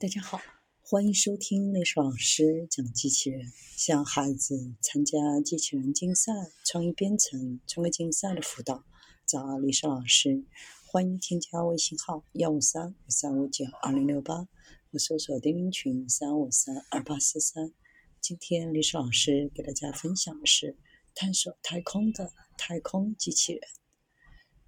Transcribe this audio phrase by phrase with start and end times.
[0.00, 0.40] 大家好，
[0.80, 3.52] 欢迎收听历史老师讲机器人。
[3.76, 6.32] 向孩子参加机器人竞赛、
[6.64, 8.82] 创意编程、创客竞赛的辅导，
[9.26, 10.46] 找历史老师。
[10.86, 14.48] 欢迎添加微信号幺五三三五九二零六八，
[14.90, 17.70] 或搜索钉钉群三五三二八四三。
[18.22, 20.78] 今天历史老师给大家分享的是
[21.14, 23.60] 探索太空的太空机器人。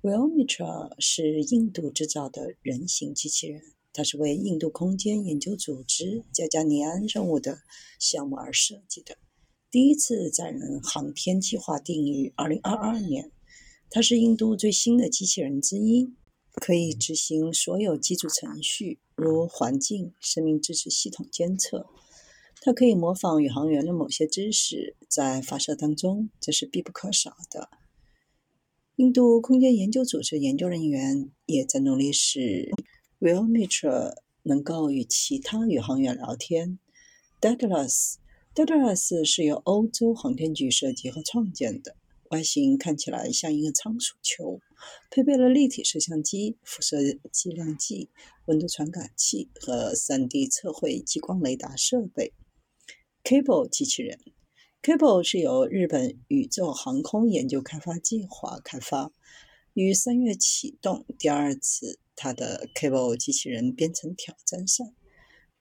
[0.03, 3.63] Wellmeter 是印度制造的人形机器人。
[3.93, 7.61] 它是为印度空间研究组织加加尼安任务的
[7.99, 9.17] 项目而设计的。
[9.71, 13.33] 第一次载人航天计划定于2022年。
[13.95, 16.15] 它是印度最新的机器人之一，
[16.55, 21.87] 可以执行所有基础程序，如环境、生命支持系统监测。
[22.63, 27.69] 它可以模仿宇航员的某些知识，在发射当中这是必不可少的。
[28.97, 32.71] 印度空间研究组织研究人员也在努力使。
[33.23, 36.81] W e l m e t r e 能够与其他宇航员聊天。
[37.41, 41.95] Daedalus，Daedalus 是由欧洲航天局设计和创建的，
[42.31, 44.59] 外形看起来像一个仓鼠球，
[45.09, 46.97] 配备了立体摄像机、辐射
[47.31, 48.11] 计量计、
[48.47, 52.33] 温度传感器和 3D 测绘激光雷达设备。
[53.23, 54.19] Cable 机器人
[54.83, 59.13] ，Cable 是由日本宇宙航空研究开发计划开发，
[59.75, 61.99] 于三月启动第二次。
[62.15, 64.85] 它的 Cable 机器人编程挑战赛，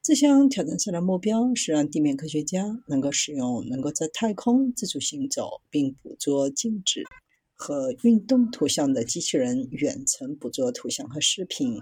[0.03, 7.03] 这项挑战赛的目标是让地面科学家能够使用能够在太空自主行走并捕捉静止
[7.55, 11.79] 和运动图像的机器人远程捕捉图像和视频。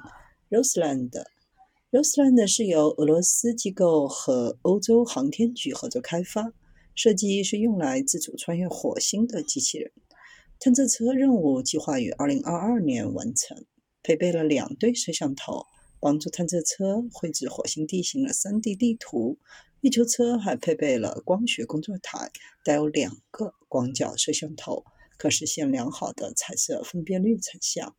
[0.50, 6.54] Roseland，Roseland 是由俄罗斯机构和欧洲航天局合作开发，
[6.96, 9.92] 设计是用来自主穿越火星的机器人。
[10.60, 13.66] 探测车任务计划于2022年完成。
[14.04, 15.66] 配备了两对摄像头，
[16.02, 19.40] 帮助探测车绘制火星地形的 3D 地图。
[19.80, 22.30] 月球车还配备了光学工作台，
[22.66, 24.84] 带有两个广角摄像头，
[25.18, 27.96] 可实现良好的彩色分辨率成像。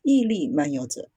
[0.00, 1.10] 毅力漫游者，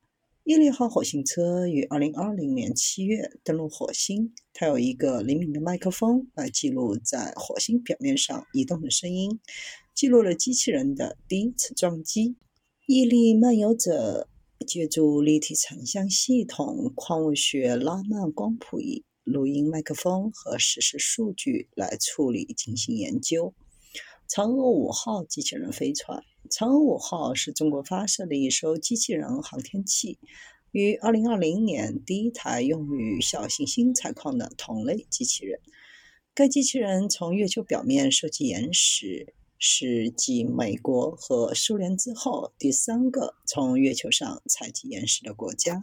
[0.44, 4.34] 毅力号火星车于2020年7月登陆火星。
[4.53, 9.40] 它有一个灵敏的麦克风来记录在火星表面上移动的声音，
[9.97, 12.35] 记录了机器人的第一次撞击。
[12.85, 14.30] 毅力漫游者
[14.68, 23.56] 借助立体成像系统、矿物学拉曼光谱仪、录音麦克风和实时数据来处理进行研究。
[24.30, 30.19] 嫦娥五号机器人飞船，嫦娥五号是中国发射的一艘机器人航天器，
[30.72, 35.59] 于2020年第一台用于小行星采矿的同类机器人。
[36.36, 39.34] 该机器人从月球表面收集岩石。
[39.59, 45.75] 是继美国和苏联之后第三个从月球上采集岩石的国家。